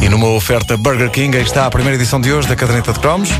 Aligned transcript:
E 0.00 0.08
numa 0.08 0.28
oferta 0.28 0.76
Burger 0.76 1.10
King, 1.10 1.36
aí 1.36 1.42
está 1.42 1.66
a 1.66 1.70
primeira 1.70 1.96
edição 1.96 2.20
de 2.20 2.32
hoje 2.32 2.48
da 2.48 2.56
Caderneta 2.56 2.92
de 2.92 3.00
Cromos. 3.00 3.30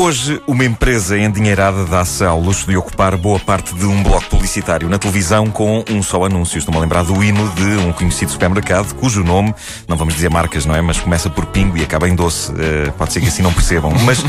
Hoje, 0.00 0.40
uma 0.46 0.64
empresa 0.64 1.18
endinheirada 1.18 1.84
dá-se 1.84 2.24
ao 2.24 2.40
luxo 2.40 2.66
de 2.66 2.74
ocupar 2.74 3.14
boa 3.18 3.38
parte 3.38 3.74
de 3.74 3.84
um 3.84 4.02
bloco 4.02 4.30
publicitário 4.30 4.88
na 4.88 4.98
televisão 4.98 5.50
com 5.50 5.84
um 5.90 6.02
só 6.02 6.24
anúncio. 6.24 6.56
Estou-me 6.56 6.78
a 6.78 6.80
lembrar 6.80 7.04
do 7.04 7.22
hino 7.22 7.46
de 7.50 7.62
um 7.86 7.92
conhecido 7.92 8.32
supermercado, 8.32 8.94
cujo 8.94 9.22
nome, 9.22 9.54
não 9.86 9.98
vamos 9.98 10.14
dizer 10.14 10.30
marcas, 10.30 10.64
não 10.64 10.74
é? 10.74 10.80
Mas 10.80 10.98
começa 10.98 11.28
por 11.28 11.44
pingo 11.44 11.76
e 11.76 11.82
acaba 11.82 12.08
em 12.08 12.14
doce. 12.14 12.50
Uh, 12.50 12.90
pode 12.96 13.12
ser 13.12 13.20
que 13.20 13.28
assim 13.28 13.42
não 13.42 13.52
percebam. 13.52 13.92
Mas 14.02 14.20
uh, 14.20 14.24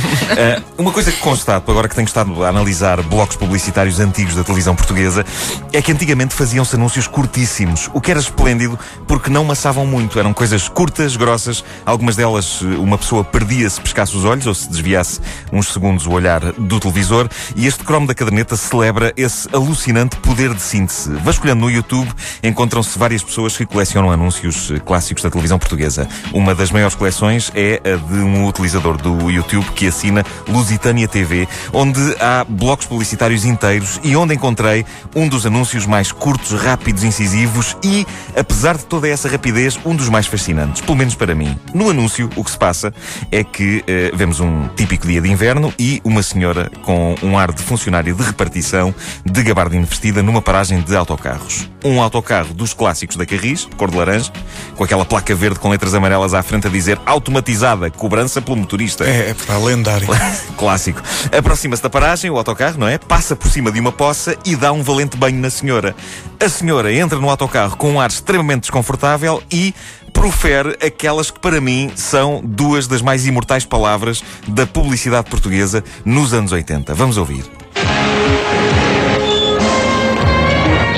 uma 0.77 0.91
coisa 0.91 1.09
que 1.09 1.20
constato, 1.20 1.71
agora 1.71 1.88
que 1.88 1.95
tenho 1.95 2.05
estado 2.05 2.43
a 2.43 2.49
analisar 2.49 3.01
blocos 3.03 3.38
publicitários 3.38 4.01
antigos 4.01 4.35
da 4.35 4.43
televisão 4.43 4.76
portuguesa, 4.76 5.26
é 5.71 5.81
que 5.81 5.93
antigamente 5.93 6.34
faziam-se 6.34 6.76
anúncios 6.76 7.07
curtíssimos, 7.07 7.90
o 7.93 8.01
que 8.01 8.12
era 8.12 8.20
esplêndido 8.20 8.77
porque 9.07 9.29
não 9.29 9.45
maçavam 9.45 9.85
muito. 9.85 10.20
Eram 10.20 10.34
coisas 10.34 10.67
curtas, 10.67 11.15
grossas, 11.15 11.63
algumas 11.85 12.17
delas 12.17 12.59
eh, 12.62 12.77
uma 12.77 12.98
pessoa 12.98 13.23
perdia 13.23 13.70
se 13.70 13.79
pescasse 13.79 14.17
os 14.17 14.26
olhos 14.26 14.45
ou 14.45 14.53
se 14.53 14.70
desviasse 14.70 15.21
um 15.49 15.60
segundos 15.67 16.05
o 16.05 16.11
olhar 16.11 16.39
do 16.53 16.79
televisor 16.79 17.27
e 17.55 17.67
este 17.67 17.83
cromo 17.83 18.07
da 18.07 18.13
caderneta 18.13 18.55
celebra 18.55 19.13
esse 19.17 19.48
alucinante 19.54 20.15
poder 20.17 20.54
de 20.54 20.62
síntese. 20.62 21.12
Vasculhando 21.23 21.62
no 21.62 21.70
YouTube, 21.70 22.12
encontram-se 22.43 22.98
várias 22.98 23.23
pessoas 23.23 23.57
que 23.57 23.65
colecionam 23.65 24.12
anúncios 24.12 24.71
clássicos 24.85 25.23
da 25.23 25.29
televisão 25.29 25.59
portuguesa. 25.59 26.07
Uma 26.34 26.55
das 26.55 26.71
maiores 26.71 26.95
coleções 26.95 27.51
é 27.55 27.82
a 27.84 27.98
de 27.98 28.20
um 28.20 28.48
utilizador 28.48 28.98
do 28.98 29.29
YouTube 29.29 29.65
que 29.76 29.87
assina 29.87 30.26
Lusitânia 30.48 31.07
TV, 31.07 31.48
onde 31.73 31.99
há 32.20 32.45
blocos 32.48 32.85
publicitários 32.85 33.45
inteiros 33.45 33.99
e 34.04 34.15
onde 34.15 34.34
encontrei 34.34 34.85
um 35.15 35.27
dos 35.27 35.45
anúncios 35.45 35.85
mais 35.85 36.12
curtos, 36.12 36.59
rápidos, 36.62 37.04
incisivos 37.04 37.76
e, 37.84 38.05
apesar 38.35 38.77
de 38.77 38.85
toda 38.85 39.07
essa 39.07 39.27
rapidez, 39.27 39.79
um 39.85 39.95
dos 39.95 40.09
mais 40.09 40.27
fascinantes, 40.27 40.82
pelo 40.82 40.98
menos 40.98 41.15
para 41.15 41.35
mim. 41.35 41.57
No 41.73 41.89
anúncio, 41.89 42.29
o 42.35 42.43
que 42.43 42.51
se 42.51 42.57
passa 42.57 42.93
é 43.32 43.43
que 43.43 43.79
uh, 43.79 44.15
vemos 44.15 44.39
um 44.39 44.67
típico 44.76 45.07
dia 45.07 45.21
de 45.21 45.29
inverno 45.29 45.51
inverno 45.52 45.74
e 45.77 46.02
uma 46.05 46.24
senhora 46.24 46.71
com 46.84 47.16
um 47.21 47.38
ar 47.38 47.52
de 47.52 47.62
funcionário 47.62 48.16
de 48.16 48.24
repartição 48.24 48.96
de 49.26 49.44
gabardina 49.44 49.85
vestida 49.85 50.24
numa 50.24 50.41
paragem 50.41 50.80
de 50.80 50.96
autocarros. 50.96 51.70
Um 51.84 52.02
autocarro 52.02 52.54
dos 52.54 52.74
clássicos 52.74 53.18
da 53.18 53.26
Carris, 53.26 53.68
cor 53.76 53.91
de 53.91 53.98
laranja, 53.98 54.32
com 54.77 54.84
aquela 54.84 55.04
placa 55.04 55.35
verde 55.35 55.60
com 55.60 55.70
letras 55.70 55.94
amarelas 55.94 56.34
à 56.34 56.41
frente 56.41 56.68
a 56.68 56.70
dizer 56.70 56.99
automatizada, 57.05 57.90
cobrança 57.90 58.41
pelo 58.41 58.55
motorista. 58.55 59.04
É, 59.04 59.32
é 59.32 59.34
para 59.34 59.57
lendário. 59.57 60.07
Clássico. 60.57 61.02
Aproxima-se 61.38 61.84
da 61.84 61.90
paragem, 61.90 62.29
o 62.29 62.38
autocarro, 62.38 62.79
não 62.79 62.88
é? 62.88 62.98
Passa 62.98 63.35
por 63.35 63.49
cima 63.49 63.72
de 63.72 63.79
uma 63.79 63.91
poça 63.91 64.38
e 64.46 64.56
dá 64.56 64.72
um 64.72 64.84
valente 64.84 65.18
banho 65.18 65.40
na 65.40 65.50
senhora. 65.50 65.96
A 66.40 66.47
senhora 66.47 66.94
entra 66.94 67.19
no 67.19 67.29
autocarro 67.29 67.75
com 67.75 67.91
um 67.91 68.00
ar 68.00 68.09
extremamente 68.09 68.62
desconfortável 68.62 69.44
e 69.52 69.74
profere 70.22 70.77
aquelas 70.85 71.31
que 71.31 71.39
para 71.39 71.59
mim 71.59 71.91
são 71.95 72.44
duas 72.45 72.85
das 72.85 73.01
mais 73.01 73.25
imortais 73.25 73.66
palavras 73.66 74.23
da 74.47 74.67
publicidade 74.67 75.27
portuguesa 75.27 75.83
nos 76.05 76.31
anos 76.31 76.51
80. 76.51 76.94
Vamos 76.94 77.17
ouvir. 77.17 77.44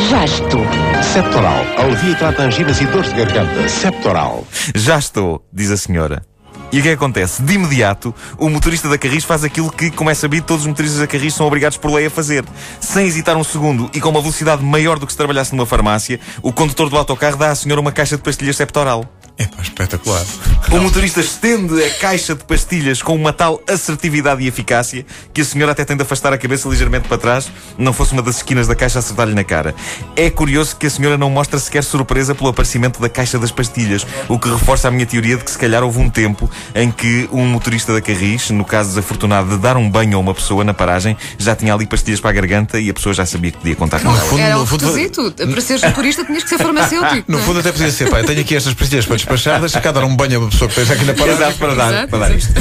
Já 0.09 0.25
estou. 0.25 0.65
Septoral. 1.01 1.63
Alivia 1.77 2.11
e 2.11 2.15
trata 2.15 2.43
anginas 2.43 2.81
e 2.81 2.85
dores 2.85 3.13
de 3.13 3.15
garganta. 3.15 3.69
Septoral. 3.69 4.45
Já 4.75 4.99
estou, 4.99 5.41
diz 5.53 5.71
a 5.71 5.77
senhora. 5.77 6.25
E 6.73 6.79
o 6.79 6.81
que 6.81 6.87
é 6.87 6.91
que 6.93 6.95
acontece? 6.95 7.43
De 7.43 7.53
imediato, 7.53 8.15
o 8.35 8.49
motorista 8.49 8.89
da 8.89 8.97
Carris 8.97 9.23
faz 9.23 9.43
aquilo 9.43 9.71
que, 9.71 9.91
como 9.91 10.09
é 10.09 10.15
sabido, 10.15 10.47
todos 10.47 10.63
os 10.63 10.67
motoristas 10.67 10.99
da 10.99 11.05
Carris 11.05 11.35
são 11.35 11.45
obrigados 11.45 11.77
por 11.77 11.93
lei 11.93 12.07
a 12.07 12.09
fazer. 12.09 12.43
Sem 12.79 13.05
hesitar 13.05 13.37
um 13.37 13.43
segundo 13.43 13.91
e 13.93 14.01
com 14.01 14.09
uma 14.09 14.19
velocidade 14.19 14.63
maior 14.63 14.97
do 14.97 15.05
que 15.05 15.13
se 15.13 15.17
trabalhasse 15.17 15.55
numa 15.55 15.67
farmácia, 15.67 16.19
o 16.41 16.51
condutor 16.51 16.89
do 16.89 16.97
autocarro 16.97 17.37
dá 17.37 17.51
à 17.51 17.55
senhora 17.55 17.79
uma 17.79 17.91
caixa 17.91 18.17
de 18.17 18.23
pastilhas 18.23 18.57
septoral. 18.57 19.05
É 19.37 19.45
pá, 19.45 19.61
espetacular. 19.61 20.25
O 20.73 20.79
motorista 20.79 21.19
estende 21.19 21.83
a 21.83 21.89
caixa 21.99 22.33
de 22.33 22.43
pastilhas 22.45 22.99
com 22.99 23.13
uma 23.15 23.31
tal 23.31 23.61
assertividade 23.69 24.41
e 24.43 24.47
eficácia 24.47 25.05
que 25.31 25.41
a 25.41 25.45
senhora 25.45 25.71
até 25.71 25.85
tem 25.85 25.95
de 25.95 26.01
afastar 26.01 26.33
a 26.33 26.37
cabeça 26.37 26.67
ligeiramente 26.67 27.07
para 27.07 27.15
trás, 27.19 27.51
não 27.77 27.93
fosse 27.93 28.11
uma 28.13 28.23
das 28.23 28.37
esquinas 28.37 28.67
da 28.67 28.73
caixa 28.73 28.97
acertar-lhe 28.97 29.35
na 29.35 29.43
cara. 29.43 29.75
É 30.15 30.31
curioso 30.31 30.75
que 30.75 30.87
a 30.87 30.89
senhora 30.89 31.15
não 31.15 31.29
mostra 31.29 31.59
sequer 31.59 31.83
surpresa 31.83 32.33
pelo 32.33 32.49
aparecimento 32.49 32.99
da 32.99 33.07
caixa 33.07 33.37
das 33.37 33.51
pastilhas, 33.51 34.05
o 34.27 34.39
que 34.39 34.49
reforça 34.49 34.87
a 34.87 34.91
minha 34.91 35.05
teoria 35.05 35.37
de 35.37 35.43
que 35.43 35.51
se 35.51 35.59
calhar 35.59 35.83
houve 35.83 35.99
um 35.99 36.09
tempo 36.09 36.49
em 36.73 36.89
que 36.91 37.29
um 37.31 37.45
motorista 37.45 37.93
da 37.93 38.01
Carris, 38.01 38.49
no 38.49 38.65
caso 38.65 38.89
desafortunado 38.89 39.49
de 39.51 39.57
dar 39.59 39.77
um 39.77 39.87
banho 39.87 40.17
a 40.17 40.19
uma 40.19 40.33
pessoa 40.33 40.63
na 40.63 40.73
paragem, 40.73 41.15
já 41.37 41.55
tinha 41.55 41.71
ali 41.75 41.85
pastilhas 41.85 42.19
para 42.19 42.31
a 42.31 42.33
garganta 42.33 42.79
e 42.79 42.89
a 42.89 42.93
pessoa 42.95 43.13
já 43.13 43.27
sabia 43.27 43.51
que 43.51 43.59
podia 43.59 43.75
contar 43.75 43.99
com 44.01 44.09
ela. 44.09 44.19
fundo- 44.21 44.41
Era 44.41 44.59
um 44.59 44.65
fundo- 44.65 44.87
requisito. 44.87 45.31
Para 45.33 45.61
seres 45.61 45.83
motorista 45.83 46.25
tinhas 46.25 46.41
que 46.43 46.49
ser 46.49 46.57
farmacêutico. 46.57 47.23
No 47.31 47.37
fundo, 47.39 47.59
até 47.59 47.71
podia 47.71 47.91
ser, 47.91 48.09
pá, 48.09 48.19
eu 48.21 48.25
tenho 48.25 48.41
aqui 48.41 48.55
estas 48.55 48.73
pastilhas 48.73 49.05
para 49.05 49.15
despachar, 49.17 49.59
deixa 49.59 49.79
cá 49.79 49.91
dar 49.91 50.03
um 50.03 50.15
banho 50.15 50.37
a 50.37 50.39
uma 50.41 50.49
pessoa 50.49 50.62
que 50.67 50.79
esteja 50.79 50.93
aqui 50.93 51.05
na 51.05 51.13
parada. 51.13 51.33
Exato, 51.43 51.57
para 51.57 51.73
dar, 51.75 51.93
Exato, 51.93 52.07
para 52.09 52.19
dar 52.19 52.35
isto. 52.35 52.53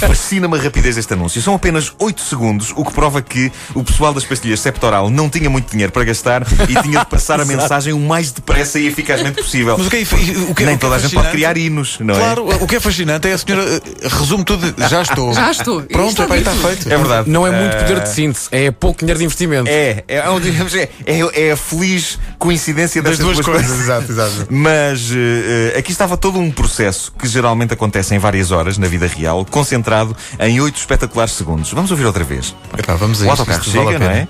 Fascina-me 0.00 0.58
a 0.58 0.62
rapidez 0.62 0.96
deste 0.96 1.12
anúncio. 1.12 1.40
São 1.42 1.54
apenas 1.54 1.92
8 1.98 2.20
segundos, 2.20 2.72
o 2.76 2.84
que 2.84 2.92
prova 2.92 3.22
que 3.22 3.50
o 3.74 3.82
pessoal 3.82 4.12
das 4.12 4.24
pastilhas 4.24 4.60
Septoral 4.60 5.10
não 5.10 5.28
tinha 5.28 5.48
muito 5.50 5.70
dinheiro 5.70 5.92
para 5.92 6.04
gastar 6.04 6.42
e 6.68 6.82
tinha 6.82 7.00
de 7.00 7.06
passar 7.06 7.40
a 7.40 7.44
mensagem 7.46 7.92
o 7.92 7.98
mais 8.00 8.30
depressa 8.32 8.78
e 8.78 8.86
eficazmente 8.86 9.42
possível. 9.42 9.76
Mas 9.78 9.86
o 9.86 9.90
que 9.90 9.96
é, 9.96 10.02
o 10.02 10.04
que, 10.06 10.16
Nem 10.16 10.44
o 10.50 10.54
que 10.54 10.64
é 10.64 10.76
toda 10.76 10.96
a 10.96 10.98
gente 10.98 11.14
pode 11.14 11.26
fascinante- 11.26 11.30
criar 11.32 11.56
hinos, 11.56 11.98
não 12.00 12.14
é? 12.14 12.18
Claro, 12.18 12.48
o 12.62 12.66
que 12.66 12.76
é 12.76 12.80
fascinante 12.80 13.28
é 13.28 13.32
a 13.32 13.38
senhora 13.38 13.64
eh, 13.64 14.08
resume 14.08 14.44
tudo. 14.44 14.74
Já 14.88 15.02
estou. 15.02 15.32
Já 15.34 15.50
estou. 15.50 15.82
Pronto, 15.82 16.22
epá, 16.22 16.34
é 16.36 16.38
está 16.38 16.52
feito. 16.52 16.92
É 16.92 16.96
verdade. 16.96 17.30
Não 17.30 17.46
é 17.46 17.50
muito 17.50 17.76
Eh, 17.76 17.82
poder 17.82 18.00
de 18.00 18.08
síntese, 18.08 18.48
é 18.50 18.70
pouco 18.70 19.00
dinheiro 19.00 19.18
de 19.18 19.24
investimento. 19.24 19.68
É, 19.68 20.04
é, 20.08 20.16
é, 20.16 20.30
um- 20.30 20.38
é, 20.38 20.88
é- 21.06 21.48
é 21.48 21.52
a 21.52 21.56
feliz 21.56 22.18
coincidência 22.38 23.02
Das 23.02 23.18
destas 23.18 23.34
duas 23.36 23.46
coisas, 23.46 23.80
exato, 23.80 24.10
exato. 24.12 24.46
Mas 24.50 25.10
eh, 25.12 25.72
eh, 25.74 25.78
aqui 25.78 25.92
estava 25.92 26.16
todo 26.16 26.38
um 26.38 26.50
processo 26.50 27.12
que 27.18 27.26
geralmente 27.38 27.72
acontece 27.72 28.14
em 28.16 28.18
várias 28.18 28.50
horas 28.50 28.78
na 28.78 28.88
vida 28.88 29.06
real, 29.06 29.44
concentrado 29.44 30.16
em 30.40 30.60
oito 30.60 30.76
espetaculares 30.76 31.34
segundos. 31.34 31.70
Vamos 31.72 31.88
ouvir 31.92 32.04
outra 32.04 32.24
vez. 32.24 32.52
Epá, 32.76 32.94
vamos 32.94 33.22
a 33.22 33.26
O 33.26 33.30
autocarro 33.30 33.60
isto 33.62 33.70
vale 33.76 33.92
chega, 33.92 34.04
a 34.04 34.08
não 34.08 34.10
é? 34.14 34.28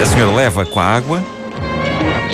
A 0.00 0.06
senhora 0.06 0.32
leva 0.36 0.64
com 0.64 0.78
a 0.78 0.84
água, 0.84 1.20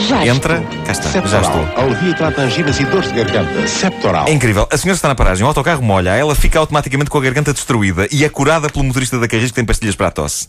Já 0.09 0.27
entra, 0.27 0.59
estou. 0.59 0.83
cá 0.85 0.93
está, 0.93 1.03
já 1.05 1.11
Septoral. 1.23 1.43
estou. 1.65 1.85
Alivia 1.85 2.11
e 2.11 2.15
trata 2.15 2.43
anginas 2.43 2.79
e 2.79 2.85
dores 2.85 3.11
de 3.11 3.15
garganta. 3.25 3.67
Septoral. 3.67 4.29
É 4.29 4.33
incrível. 4.33 4.69
A 4.71 4.77
senhora 4.77 4.97
está 4.97 5.09
na 5.09 5.15
paragem, 5.15 5.43
o 5.43 5.49
autocarro 5.49 5.83
molha, 5.83 6.11
ela 6.11 6.35
fica 6.35 6.59
automaticamente 6.59 7.09
com 7.09 7.17
a 7.17 7.23
garganta 7.23 7.55
destruída 7.55 8.07
e 8.13 8.25
é 8.25 8.29
curada 8.29 8.69
pelo 8.69 8.85
motorista 8.85 9.19
da 9.19 9.27
Carris 9.27 9.49
que 9.51 9.55
tem 9.55 9.65
pastilhas 9.65 9.97
para 9.97 10.09
a 10.09 10.11
tosse. 10.11 10.49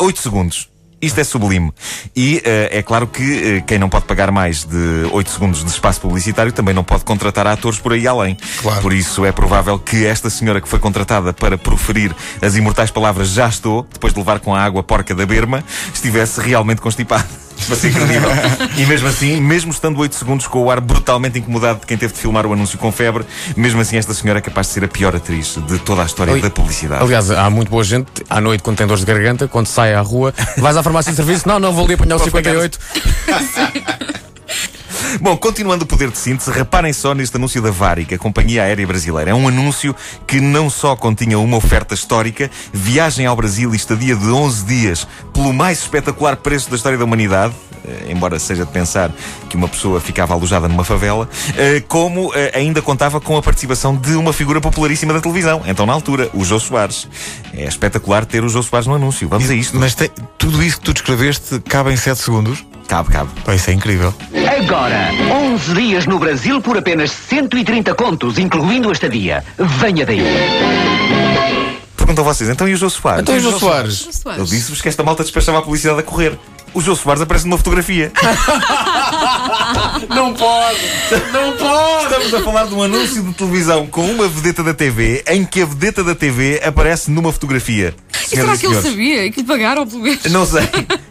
Oito 0.00 0.18
segundos. 0.18 0.68
Isto 1.00 1.20
é 1.20 1.24
sublime. 1.24 1.72
E 2.14 2.42
eh, 2.44 2.78
é 2.78 2.82
claro 2.82 3.06
que 3.06 3.22
eh, 3.22 3.60
quem 3.66 3.78
não 3.78 3.88
pode 3.88 4.04
pagar 4.04 4.30
mais 4.30 4.64
de 4.64 5.08
8 5.12 5.30
segundos 5.30 5.64
de 5.64 5.70
espaço 5.70 6.00
publicitário 6.00 6.52
também 6.52 6.74
não 6.74 6.84
pode 6.84 7.04
contratar 7.04 7.46
atores 7.46 7.78
por 7.78 7.92
aí 7.92 8.06
além. 8.06 8.36
Claro. 8.60 8.82
Por 8.82 8.92
isso 8.92 9.24
é 9.24 9.32
provável 9.32 9.78
que 9.78 10.04
esta 10.04 10.28
senhora 10.28 10.60
que 10.60 10.68
foi 10.68 10.78
contratada 10.78 11.32
para 11.32 11.56
proferir 11.56 12.14
as 12.42 12.54
imortais 12.54 12.90
palavras 12.90 13.28
já 13.30 13.48
estou, 13.48 13.86
depois 13.90 14.12
de 14.12 14.18
levar 14.18 14.40
com 14.40 14.54
a 14.54 14.60
água 14.62 14.82
porca 14.82 15.14
da 15.14 15.24
berma, 15.24 15.64
estivesse 15.92 16.40
realmente 16.40 16.80
constipada. 16.82 17.49
Para 17.66 17.76
ser 17.76 17.92
credível. 17.92 18.28
e 18.76 18.86
mesmo 18.86 19.08
assim, 19.08 19.40
mesmo 19.40 19.70
estando 19.70 19.98
8 20.00 20.14
segundos 20.14 20.46
com 20.46 20.62
o 20.64 20.70
ar 20.70 20.80
brutalmente 20.80 21.38
incomodado 21.38 21.80
de 21.80 21.86
quem 21.86 21.96
teve 21.96 22.12
de 22.12 22.18
filmar 22.18 22.44
o 22.46 22.52
anúncio 22.52 22.78
com 22.78 22.90
febre, 22.90 23.24
mesmo 23.56 23.80
assim 23.80 23.96
esta 23.96 24.12
senhora 24.14 24.38
é 24.38 24.42
capaz 24.42 24.66
de 24.68 24.72
ser 24.74 24.84
a 24.84 24.88
pior 24.88 25.14
atriz 25.14 25.56
de 25.68 25.78
toda 25.78 26.02
a 26.02 26.06
história 26.06 26.32
Ali- 26.32 26.42
da 26.42 26.50
publicidade. 26.50 27.02
Aliás, 27.02 27.30
há 27.30 27.48
muito 27.50 27.68
boa 27.70 27.84
gente, 27.84 28.08
à 28.28 28.40
noite, 28.40 28.62
quando 28.62 28.76
tem 28.78 28.86
dores 28.86 29.04
de 29.04 29.12
garganta, 29.12 29.46
quando 29.46 29.66
sai 29.66 29.94
à 29.94 30.00
rua, 30.00 30.34
vais 30.58 30.76
à 30.76 30.82
farmácia 30.82 31.12
de 31.12 31.16
serviço, 31.16 31.46
não, 31.46 31.58
não, 31.58 31.72
vou 31.72 31.84
ali 31.84 31.94
apanhar 31.94 32.16
o 32.16 32.18
58. 32.24 32.78
Bom, 35.18 35.36
continuando 35.36 35.84
o 35.84 35.86
poder 35.86 36.10
de 36.10 36.18
síntese, 36.18 36.50
reparem 36.50 36.92
só 36.92 37.14
neste 37.14 37.36
anúncio 37.36 37.60
da 37.60 37.70
Varig, 37.70 38.14
a 38.14 38.18
companhia 38.18 38.62
aérea 38.62 38.86
brasileira. 38.86 39.30
É 39.30 39.34
um 39.34 39.48
anúncio 39.48 39.94
que 40.26 40.40
não 40.40 40.70
só 40.70 40.94
continha 40.94 41.38
uma 41.38 41.56
oferta 41.56 41.94
histórica, 41.94 42.50
viagem 42.72 43.26
ao 43.26 43.34
Brasil 43.34 43.72
e 43.72 43.76
estadia 43.76 44.14
de 44.14 44.30
11 44.30 44.64
dias 44.64 45.08
pelo 45.32 45.52
mais 45.52 45.80
espetacular 45.80 46.36
preço 46.36 46.70
da 46.70 46.76
história 46.76 46.96
da 46.96 47.04
humanidade, 47.04 47.54
eh, 47.84 48.12
embora 48.12 48.38
seja 48.38 48.64
de 48.64 48.70
pensar 48.70 49.10
que 49.48 49.56
uma 49.56 49.68
pessoa 49.68 50.00
ficava 50.00 50.34
alojada 50.34 50.68
numa 50.68 50.84
favela, 50.84 51.28
eh, 51.56 51.82
como 51.88 52.32
eh, 52.34 52.52
ainda 52.54 52.80
contava 52.80 53.20
com 53.20 53.36
a 53.36 53.42
participação 53.42 53.96
de 53.96 54.14
uma 54.14 54.32
figura 54.32 54.60
popularíssima 54.60 55.12
da 55.12 55.20
televisão, 55.20 55.62
então 55.66 55.86
na 55.86 55.92
altura, 55.92 56.30
o 56.34 56.44
Jô 56.44 56.60
Soares. 56.60 57.08
É 57.52 57.64
espetacular 57.64 58.24
ter 58.24 58.44
o 58.44 58.48
Jô 58.48 58.62
Soares 58.62 58.86
no 58.86 58.94
anúncio. 58.94 59.28
Vamos 59.28 59.50
a 59.50 59.54
isto. 59.54 59.76
Mas 59.76 59.96
tudo 60.38 60.62
isso 60.62 60.78
que 60.78 60.84
tu 60.84 60.92
descreveste 60.92 61.60
cabe 61.60 61.92
em 61.92 61.96
7 61.96 62.20
segundos? 62.20 62.64
Cabe, 62.90 63.08
cabe. 63.08 63.30
Isso 63.54 63.70
é 63.70 63.72
incrível. 63.72 64.12
Agora, 64.64 65.10
11 65.54 65.74
dias 65.74 66.06
no 66.06 66.18
Brasil 66.18 66.60
por 66.60 66.76
apenas 66.76 67.12
130 67.12 67.94
contos, 67.94 68.36
incluindo 68.36 68.88
a 68.88 68.92
estadia. 68.92 69.44
Venha 69.56 70.04
daí. 70.04 70.24
Perguntam 71.96 72.24
vocês, 72.24 72.50
então 72.50 72.68
e 72.68 72.74
o 72.74 72.76
Jô 72.76 72.90
Soares? 72.90 73.22
Então 73.22 73.36
e 73.36 73.38
o 73.38 73.42
Jô 73.42 73.56
Soares? 73.56 74.08
Eu 74.36 74.44
disse-vos 74.44 74.82
que 74.82 74.88
esta 74.88 75.04
malta 75.04 75.22
despachava 75.22 75.60
a 75.60 75.62
publicidade 75.62 76.00
a 76.00 76.02
correr. 76.02 76.36
O 76.74 76.80
Jô 76.80 76.96
Soares 76.96 77.22
aparece 77.22 77.46
numa 77.46 77.58
fotografia. 77.58 78.10
Não 80.10 80.34
pode! 80.34 80.80
Não 81.32 81.56
pode! 81.56 82.04
Estamos 82.06 82.34
a 82.34 82.42
falar 82.42 82.66
de 82.66 82.74
um 82.74 82.82
anúncio 82.82 83.22
de 83.22 83.32
televisão 83.34 83.86
com 83.86 84.04
uma 84.10 84.26
vedeta 84.26 84.64
da 84.64 84.74
TV 84.74 85.22
em 85.28 85.44
que 85.44 85.62
a 85.62 85.66
vedeta 85.66 86.02
da 86.02 86.16
TV 86.16 86.60
aparece 86.64 87.08
numa 87.08 87.32
fotografia. 87.32 87.94
E 88.12 88.26
será 88.26 88.56
Senhoras 88.56 88.60
que 88.60 88.66
ele 88.66 88.74
senhores, 88.74 88.90
sabia? 88.90 89.26
E 89.26 89.30
que 89.30 89.42
lhe 89.42 89.46
pagaram, 89.46 89.86
pelo 89.86 90.02
menos? 90.02 90.24
Não 90.24 90.44
sei. 90.44 90.68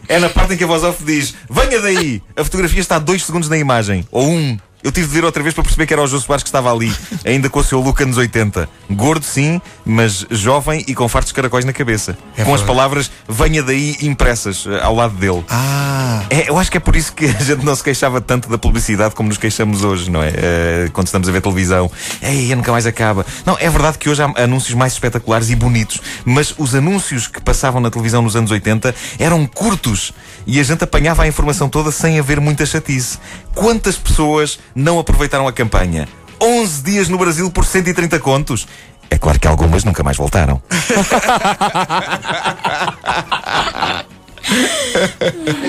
É 0.10 0.18
na 0.18 0.28
parte 0.28 0.56
em 0.56 0.58
que 0.58 0.64
a 0.64 0.68
voz 0.68 0.84
off 0.84 1.04
diz: 1.04 1.36
Venha 1.48 1.80
daí! 1.80 2.20
A 2.36 2.44
fotografia 2.44 2.82
está 2.82 2.96
a 2.96 3.00
dois 3.00 3.24
segundos 3.24 3.48
na 3.48 3.60
imagem. 3.60 4.04
Ou 4.10 4.28
um. 4.28 4.58
Eu 4.82 4.92
tive 4.94 5.08
de 5.08 5.14
ver 5.14 5.26
outra 5.26 5.44
vez 5.44 5.54
para 5.54 5.64
perceber 5.64 5.86
que 5.86 5.94
era 5.94 6.02
o 6.02 6.08
Jô 6.08 6.20
Soares 6.20 6.42
que 6.42 6.48
estava 6.48 6.72
ali, 6.72 6.94
ainda 7.26 7.50
com 7.50 7.60
o 7.60 7.64
seu 7.64 7.82
look 7.82 8.02
anos 8.02 8.16
80. 8.18 8.70
Gordo, 8.92 9.26
sim, 9.26 9.62
mas 9.86 10.26
jovem 10.32 10.86
e 10.88 10.96
com 10.96 11.08
fartos 11.10 11.34
caracóis 11.34 11.66
na 11.66 11.74
cabeça. 11.74 12.18
com 12.46 12.54
as 12.54 12.62
palavras 12.62 13.12
venha 13.28 13.62
daí 13.62 13.98
impressas 14.02 14.66
eh, 14.66 14.80
ao 14.82 14.96
lado 14.96 15.16
dele. 15.16 15.44
Ah, 15.50 16.24
É, 16.30 16.50
eu 16.50 16.58
acho 16.58 16.72
que 16.72 16.78
é 16.78 16.80
por 16.80 16.96
isso 16.96 17.12
que 17.12 17.26
a 17.26 17.44
gente 17.44 17.66
não 17.66 17.76
se 17.76 17.84
queixava 17.84 18.22
tanto 18.22 18.48
da 18.50 18.58
publicidade 18.58 19.16
como 19.16 19.28
nos 19.28 19.38
queixamos 19.38 19.84
hoje, 19.84 20.10
não 20.10 20.24
é? 20.24 20.32
Eh, 20.36 20.90
quando 20.94 21.08
estamos 21.08 21.28
a 21.28 21.32
ver 21.32 21.42
televisão. 21.42 21.92
Ei, 22.22 22.56
nunca 22.56 22.72
mais 22.72 22.86
acaba. 22.86 23.26
Não, 23.46 23.58
é 23.60 23.70
verdade 23.70 23.98
que 23.98 24.10
hoje 24.10 24.22
há 24.24 24.44
anúncios 24.44 24.74
mais 24.76 24.94
espetaculares 24.94 25.50
e 25.50 25.56
bonitos, 25.56 26.00
mas 26.24 26.54
os 26.58 26.74
anúncios 26.74 27.28
que 27.28 27.42
passavam 27.42 27.82
na 27.82 27.90
televisão 27.90 28.22
nos 28.22 28.36
anos 28.36 28.50
80 28.50 28.96
eram 29.18 29.46
curtos 29.46 30.14
e 30.48 30.60
a 30.60 30.64
gente 30.64 30.84
apanhava 30.84 31.24
a 31.24 31.28
informação 31.28 31.68
toda 31.68 31.92
sem 31.92 32.18
haver 32.18 32.40
muita 32.40 32.66
chatice. 32.66 33.20
Quantas 33.54 33.98
pessoas 33.98 34.60
não 34.74 35.00
aproveitaram 35.00 35.48
a 35.48 35.54
campanha? 35.54 36.08
11 36.42 36.84
dias 36.84 37.10
no 37.10 37.18
Brasil 37.18 37.52
por 37.52 37.66
130 37.66 38.20
contos? 38.20 38.68
É 39.10 39.18
claro 39.18 39.40
que 39.40 39.48
algumas 39.48 39.84
nunca 39.84 40.04
mais 40.04 40.18
voltaram. 40.18 40.62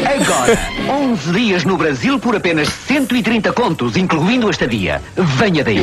Agora, 0.06 0.59
11 0.88 1.32
dias 1.32 1.65
no 1.65 1.77
Brasil 1.77 2.19
por 2.19 2.37
apenas 2.37 2.69
130 2.87 3.53
contos, 3.53 3.97
incluindo 3.97 4.47
a 4.47 4.50
estadia. 4.50 5.03
Venha 5.17 5.65
daí. 5.65 5.81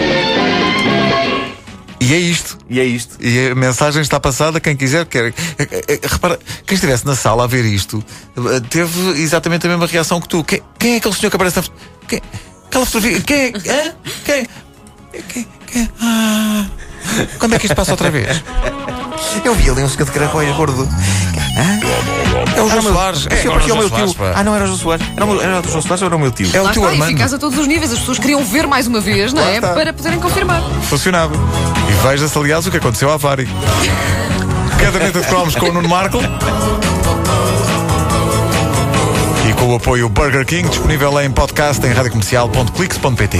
E 1.99 2.13
é 2.13 2.17
isto. 2.17 2.57
E 2.69 2.79
é 2.79 2.85
isto. 2.85 3.17
E 3.19 3.49
a 3.49 3.55
mensagem 3.55 4.01
está 4.01 4.19
passada, 4.19 4.59
quem 4.59 4.75
quiser, 4.75 5.05
quer. 5.05 5.33
Eh, 5.57 5.67
eh, 5.87 5.99
Repara, 6.03 6.39
quem 6.65 6.75
estivesse 6.75 7.05
na 7.05 7.15
sala 7.15 7.43
a 7.43 7.47
ver 7.47 7.65
isto 7.65 8.03
eh, 8.37 8.59
teve 8.69 9.21
exatamente 9.21 9.65
a 9.65 9.69
mesma 9.69 9.87
reação 9.87 10.21
que 10.21 10.27
tu. 10.27 10.43
Quem, 10.43 10.61
quem 10.77 10.93
é 10.93 10.97
aquele 10.97 11.15
senhor 11.15 11.29
que 11.29 11.35
aparece 11.35 11.59
na? 11.59 11.63
Quem? 12.07 12.21
Aquela 12.67 12.85
fotografia. 12.85 13.21
Quem? 13.21 13.53
é-? 13.65 13.93
Quem? 14.25 14.47
Quem? 15.27 15.47
Quem? 15.67 15.89
Ah. 16.01 16.67
Quando 17.39 17.55
é 17.55 17.59
que 17.59 17.65
isto 17.65 17.75
passa 17.75 17.91
outra 17.91 18.11
vez? 18.11 18.43
Eu 19.43 19.55
vi 19.55 19.69
ali 19.69 19.83
um 19.83 19.89
senhor 19.89 20.05
de 20.05 20.11
caracóis 20.11 20.55
gordo. 20.55 20.83
Hã? 20.83 22.16
É 22.55 22.61
o 22.61 22.69
João 22.69 22.81
Soares. 22.81 23.25
É, 23.25 23.29
parecia 23.29 23.73
o 23.73 23.75
o 23.75 23.79
meu 23.79 23.89
tio. 23.89 24.15
Ah, 24.35 24.43
não 24.43 24.55
era 24.55 24.63
o 24.63 24.67
João 24.67 24.79
Soares. 24.79 25.05
Era 25.15 25.25
o, 25.25 25.29
meu- 25.29 25.41
era 25.41 25.59
o 25.59 25.69
João 25.69 25.81
Soares 25.81 26.01
ou 26.01 26.05
era 26.07 26.15
o 26.15 26.19
meu 26.19 26.31
tio? 26.31 26.47
É 26.53 26.61
o 26.61 26.63
teu 26.69 26.71
está, 26.83 26.87
Armando. 26.87 27.09
eficaz 27.09 27.33
a 27.33 27.37
todos 27.37 27.57
os 27.57 27.67
níveis. 27.67 27.91
As 27.91 27.99
pessoas 27.99 28.19
queriam 28.19 28.43
ver 28.43 28.67
mais 28.67 28.87
uma 28.87 28.99
vez, 28.99 29.33
não 29.33 29.43
é? 29.43 29.55
está. 29.55 29.73
Para 29.73 29.93
poderem 29.93 30.19
confirmar. 30.19 30.61
Funcionava. 30.83 31.35
E 31.89 32.07
veja-se, 32.07 32.37
aliás, 32.37 32.65
o 32.67 32.71
que 32.71 32.77
aconteceu 32.77 33.11
à 33.11 33.17
Vari. 33.17 33.47
Caderneta 34.79 35.21
de 35.21 35.27
cromos 35.27 35.55
com 35.55 35.67
o 35.69 35.73
Nuno 35.73 35.89
Marco. 35.89 36.19
E 39.49 39.53
com 39.53 39.67
o 39.73 39.75
apoio 39.75 40.09
Burger 40.09 40.45
King, 40.45 40.67
disponível 40.69 41.19
em 41.21 41.31
podcast 41.31 41.85
em 41.85 41.91
radiocomercial.clix.pt. 41.93 43.37